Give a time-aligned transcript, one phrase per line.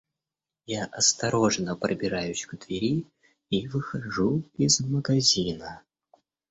[0.65, 3.05] Я осторожно пробираюсь к двери
[3.51, 5.83] и выхожу из магазина.